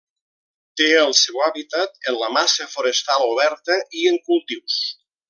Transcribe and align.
Té 0.79 0.85
el 1.01 1.11
seu 1.19 1.43
hàbitat 1.47 2.01
en 2.11 2.17
la 2.23 2.31
massa 2.39 2.67
forestal 2.75 3.27
oberta 3.29 3.77
i 4.03 4.07
en 4.15 4.19
cultius. 4.31 4.81